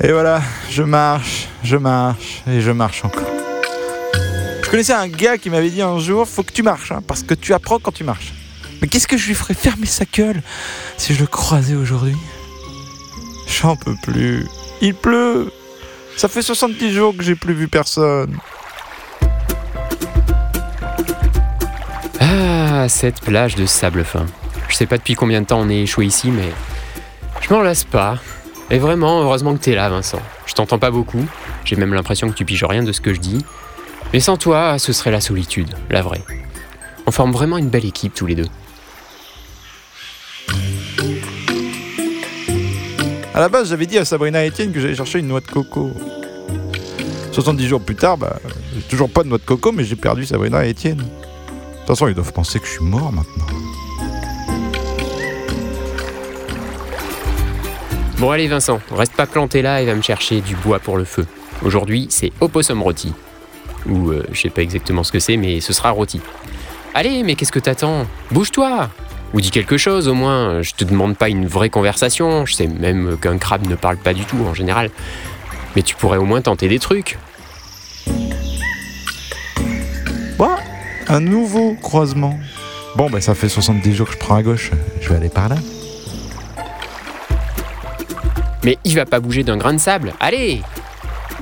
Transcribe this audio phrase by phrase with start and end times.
[0.00, 0.40] Et voilà,
[0.70, 3.26] je marche, je marche et je marche encore.
[4.62, 7.24] Je connaissais un gars qui m'avait dit un jour, faut que tu marches, hein, parce
[7.24, 8.32] que tu apprends quand tu marches.
[8.80, 10.40] Mais qu'est-ce que je lui ferais fermer sa gueule
[10.98, 12.14] si je le croisais aujourd'hui?
[13.60, 14.46] J'en peux plus.
[14.80, 15.50] Il pleut.
[16.16, 18.36] Ça fait 70 jours que j'ai plus vu personne.
[22.20, 24.26] Ah, cette plage de sable fin.
[24.68, 26.52] Je sais pas depuis combien de temps on est échoué ici, mais
[27.40, 28.18] je m'en lasse pas.
[28.70, 30.20] Et vraiment, heureusement que t'es là, Vincent.
[30.46, 31.24] Je t'entends pas beaucoup.
[31.64, 33.44] J'ai même l'impression que tu piges rien de ce que je dis.
[34.12, 36.22] Mais sans toi, ce serait la solitude, la vraie.
[37.06, 38.48] On forme vraiment une belle équipe tous les deux.
[43.34, 45.46] À la base, j'avais dit à Sabrina et Étienne que j'allais chercher une noix de
[45.46, 45.92] coco.
[47.32, 48.38] 70 jours plus tard, bah,
[48.74, 50.96] j'ai toujours pas de noix de coco, mais j'ai perdu Sabrina et Étienne.
[50.96, 53.46] De toute façon, ils doivent penser que je suis mort maintenant.
[58.18, 61.04] Bon allez Vincent, reste pas planté là et va me chercher du bois pour le
[61.04, 61.24] feu.
[61.64, 63.14] Aujourd'hui, c'est opossum rôti.
[63.86, 66.20] Ou euh, je sais pas exactement ce que c'est, mais ce sera rôti.
[66.94, 68.08] Allez, mais qu'est-ce que t'attends?
[68.32, 68.90] Bouge-toi
[69.34, 70.62] Ou dis quelque chose au moins.
[70.62, 72.44] Je te demande pas une vraie conversation.
[72.44, 74.90] Je sais même qu'un crabe ne parle pas du tout en général.
[75.76, 77.18] Mais tu pourrais au moins tenter des trucs.
[80.36, 80.58] Quoi
[81.06, 82.36] Un nouveau croisement.
[82.96, 84.72] Bon, bah ça fait 70 jours que je prends à gauche.
[85.00, 85.56] Je vais aller par là.
[88.64, 90.14] Mais il va pas bouger d'un grain de sable.
[90.20, 90.62] Allez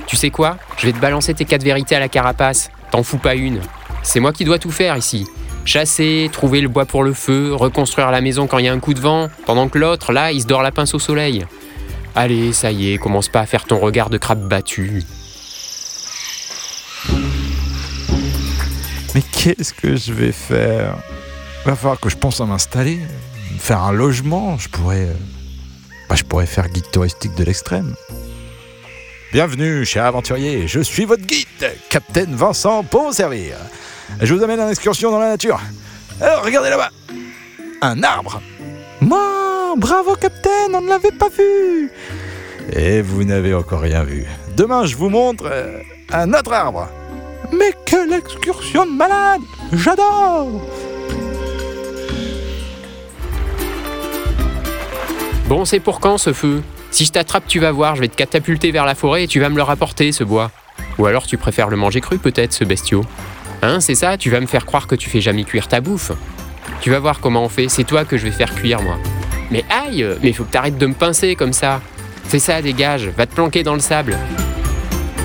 [0.05, 0.57] Tu sais quoi?
[0.77, 2.69] Je vais te balancer tes quatre vérités à la carapace.
[2.91, 3.59] T'en fous pas une.
[4.03, 5.25] C'est moi qui dois tout faire ici.
[5.65, 8.79] Chasser, trouver le bois pour le feu, reconstruire la maison quand il y a un
[8.79, 11.45] coup de vent, pendant que l'autre, là, il se dort la pince au soleil.
[12.15, 15.03] Allez, ça y est, commence pas à faire ton regard de crabe battu.
[19.13, 20.95] Mais qu'est-ce que je vais faire?
[21.65, 22.99] Va falloir que je pense à m'installer,
[23.59, 24.57] faire un logement.
[24.57, 25.13] Je pourrais, euh,
[26.09, 27.95] bah, je pourrais faire guide touristique de l'extrême.
[29.33, 30.67] Bienvenue, cher aventurier.
[30.67, 31.47] Je suis votre guide,
[31.89, 33.57] Capitaine Vincent, pour vous servir.
[34.21, 35.59] Je vous amène en excursion dans la nature.
[36.21, 36.91] Alors, regardez là-bas.
[37.81, 38.41] Un arbre.
[39.01, 41.91] Moi, bravo, Capitaine, on ne l'avait pas vu.
[42.73, 44.25] Et vous n'avez encore rien vu.
[44.55, 45.81] Demain, je vous montre euh,
[46.11, 46.87] un autre arbre.
[47.51, 49.41] Mais quelle excursion de malade
[49.73, 50.61] J'adore
[55.47, 56.61] Bon, c'est pour quand ce feu?
[56.91, 59.39] Si je t'attrape, tu vas voir, je vais te catapulter vers la forêt et tu
[59.39, 60.51] vas me le rapporter, ce bois.
[60.97, 63.05] Ou alors tu préfères le manger cru, peut-être, ce bestiau.
[63.61, 64.17] Hein, c'est ça?
[64.17, 66.11] Tu vas me faire croire que tu fais jamais cuire ta bouffe.
[66.81, 68.97] Tu vas voir comment on fait, c'est toi que je vais faire cuire, moi.
[69.49, 71.81] Mais aïe Mais faut que t'arrêtes de me pincer comme ça.
[72.25, 74.17] Fais ça, dégage, va te planquer dans le sable.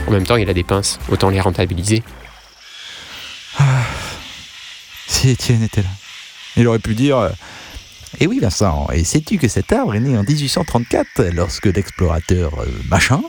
[0.06, 2.04] En même temps, il a des pinces, autant les rentabiliser.
[5.08, 5.88] Si Étienne était là,
[6.56, 7.28] il aurait pu dire
[8.22, 12.60] euh, Eh oui, Vincent, et sais-tu que cet arbre est né en 1834 lorsque l'explorateur
[12.60, 13.20] euh, machin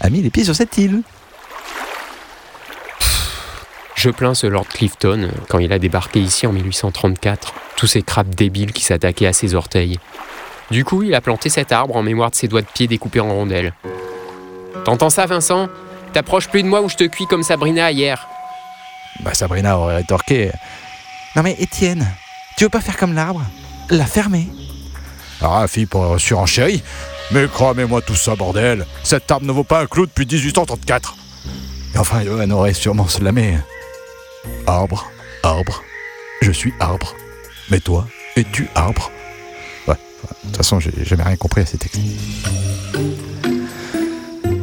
[0.00, 1.02] a mis les pieds sur cette île?
[3.94, 8.34] Je plains ce Lord Clifton quand il a débarqué ici en 1834, tous ces crabes
[8.34, 9.98] débiles qui s'attaquaient à ses orteils.
[10.70, 13.20] Du coup, il a planté cet arbre en mémoire de ses doigts de pied découpés
[13.20, 13.72] en rondelles.
[14.84, 15.68] T'entends ça, Vincent?
[16.12, 18.28] T'approches plus de moi ou je te cuis comme Sabrina hier.
[19.20, 20.52] Bah, Sabrina aurait rétorqué
[21.34, 22.06] Non, mais Étienne,
[22.56, 23.42] tu veux pas faire comme l'arbre?
[23.90, 24.48] La fermer
[25.40, 26.82] Ah, fille pour surenchérie
[27.30, 31.16] Mais cramez-moi tout ça, bordel Cet arbre ne vaut pas un clou depuis 1834
[31.94, 33.58] Et enfin, Johan aurait sûrement slamé
[34.66, 35.10] Arbre,
[35.42, 35.82] arbre,
[36.42, 37.14] je suis arbre.
[37.70, 38.06] Mais toi,
[38.36, 39.10] es-tu arbre?
[39.86, 42.00] Ouais, de toute façon, j'ai jamais rien compris à ces textes.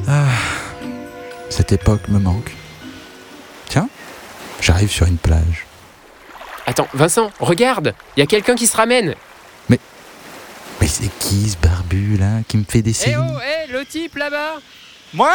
[0.08, 0.26] Ah,
[1.50, 2.52] cette époque me manque.
[3.68, 3.90] Tiens,
[4.62, 5.66] j'arrive sur une plage.
[6.78, 9.16] Attends, Vincent, regarde Il y a quelqu'un qui se ramène
[9.70, 9.80] Mais
[10.88, 14.18] c'est qui ce barbu là qui me fait des Eh signes oh, eh, le type
[14.18, 14.56] là-bas
[15.14, 15.32] Moi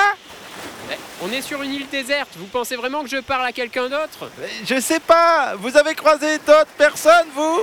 [0.92, 3.88] Eh, On est sur une île déserte, vous pensez vraiment que je parle à quelqu'un
[3.88, 4.30] d'autre?
[4.66, 5.54] Je sais pas.
[5.56, 7.60] Vous avez croisé d'autres personnes, vous?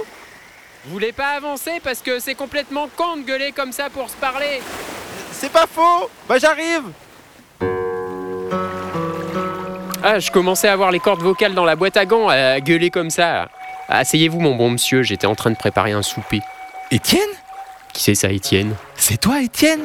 [0.85, 4.15] Vous voulez pas avancer parce que c'est complètement con de gueuler comme ça pour se
[4.15, 4.59] parler
[5.33, 6.09] C'est pas faux.
[6.27, 6.81] Bah j'arrive.
[10.03, 12.89] Ah, je commençais à avoir les cordes vocales dans la boîte à gants, à gueuler
[12.89, 13.49] comme ça.
[13.89, 16.41] Asseyez-vous, mon bon monsieur, j'étais en train de préparer un souper.
[16.91, 17.21] Étienne?
[17.93, 18.75] Qui c'est ça, Étienne?
[18.95, 19.81] C'est toi, Étienne?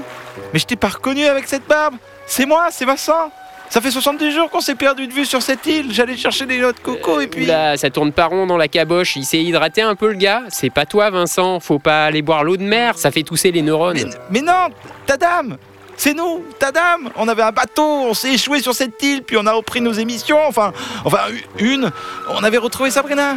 [0.52, 1.94] Mais je t'ai pas reconnu avec cette barbe.
[2.26, 3.30] C'est moi, c'est Vincent.
[3.72, 5.94] Ça fait 70 jours qu'on s'est perdu de vue sur cette île.
[5.94, 7.44] J'allais chercher des noix de coco et puis.
[7.44, 10.42] Oula, ça tourne pas rond dans la caboche, il s'est hydraté un peu le gars.
[10.50, 13.62] C'est pas toi, Vincent, faut pas aller boire l'eau de mer, ça fait tousser les
[13.62, 13.96] neurones.
[13.96, 14.68] Mais, mais non,
[15.06, 15.56] ta dame
[15.96, 19.38] C'est nous, ta dame On avait un bateau, on s'est échoué sur cette île, puis
[19.38, 20.74] on a repris nos émissions, enfin,
[21.06, 21.20] enfin,
[21.58, 21.90] une.
[22.28, 23.36] On avait retrouvé Sabrina.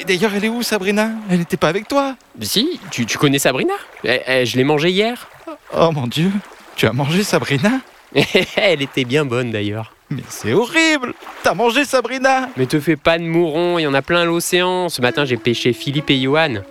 [0.00, 1.10] Mais d'ailleurs, elle est où, Sabrina?
[1.28, 2.16] Elle n'était pas avec toi?
[2.40, 3.74] Si, tu, tu connais Sabrina?
[4.02, 5.28] Eh, eh, Je l'ai mangée hier.
[5.76, 6.30] Oh mon dieu,
[6.74, 7.82] tu as mangé Sabrina?
[8.56, 9.92] Elle était bien bonne d'ailleurs.
[10.08, 11.12] Mais c'est horrible
[11.42, 14.24] T'as mangé Sabrina Mais te fais pas de mouron, il y en a plein à
[14.24, 14.88] l'océan.
[14.88, 16.62] Ce matin, j'ai pêché Philippe et Johan.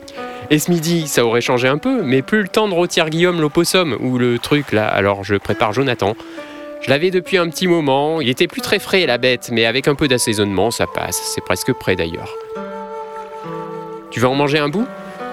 [0.49, 3.39] Et ce midi, ça aurait changé un peu, mais plus le temps de rôtir Guillaume
[3.39, 6.15] l'opossum, ou le truc là, alors je prépare Jonathan.
[6.81, 9.87] Je l'avais depuis un petit moment, il était plus très frais la bête, mais avec
[9.87, 12.33] un peu d'assaisonnement, ça passe, c'est presque prêt d'ailleurs.
[14.11, 14.87] Tu vas en manger un bout?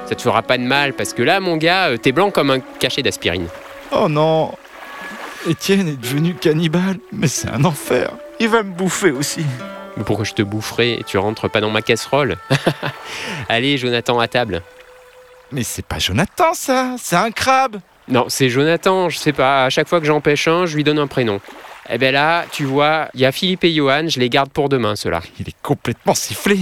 [0.06, 2.50] Ça te fera pas de mal, parce que là, mon gars, euh, t'es blanc comme
[2.50, 3.48] un cachet d'aspirine.
[3.90, 4.52] Oh non
[5.48, 8.10] Étienne est devenu cannibale, mais c'est un enfer.
[8.38, 9.44] Il va me bouffer aussi.
[9.96, 12.36] Mais pourquoi je te boufferai Tu rentres pas dans ma casserole?
[13.48, 14.62] Allez, Jonathan, à table.
[15.52, 17.78] Mais c'est pas Jonathan ça, c'est un crabe.
[18.08, 20.84] Non, c'est Jonathan, je sais pas, à chaque fois que j'en pêche un, je lui
[20.84, 21.40] donne un prénom.
[21.88, 24.68] Eh ben là, tu vois, il y a Philippe et Johan, je les garde pour
[24.68, 25.22] demain, ceux-là.
[25.38, 26.58] Il est complètement sifflé.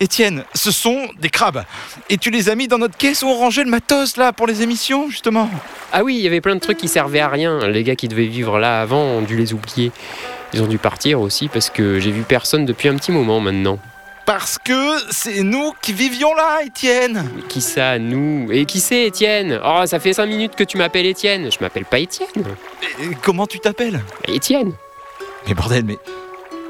[0.00, 1.64] Étienne, ce sont des crabes.
[2.10, 4.46] Et tu les as mis dans notre caisse où on rangeait le matos là pour
[4.46, 5.48] les émissions, justement?
[5.92, 7.68] Ah oui, il y avait plein de trucs qui servaient à rien.
[7.68, 9.92] Les gars qui devaient vivre là avant ont dû les oublier.
[10.52, 13.78] Ils ont dû partir aussi parce que j'ai vu personne depuis un petit moment maintenant.
[14.26, 17.30] Parce que c'est nous qui vivions là, Étienne.
[17.36, 18.48] Mais qui ça, nous?
[18.50, 19.60] Et qui c'est, Étienne?
[19.62, 21.52] Oh, ça fait cinq minutes que tu m'appelles Étienne.
[21.52, 22.28] Je m'appelle pas Étienne.
[23.00, 24.02] Et comment tu t'appelles?
[24.26, 24.72] Étienne
[25.46, 25.98] Mais bordel, mais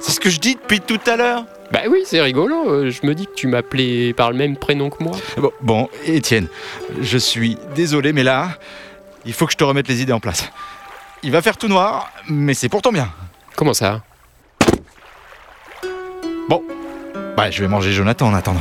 [0.05, 1.45] c'est ce que je dis depuis tout à l'heure.
[1.73, 2.69] Bah oui, c'est rigolo.
[2.71, 5.17] euh, Je me dis que tu m'appelais par le même prénom que moi.
[5.39, 6.49] Bon, bon, Étienne,
[7.01, 8.51] je suis désolé, mais là,
[9.25, 10.51] il faut que je te remette les idées en place.
[11.23, 13.09] Il va faire tout noir, mais c'est pour ton bien.
[13.57, 14.03] Comment ça?
[17.37, 18.61] Bah, je vais manger Jonathan en attendant.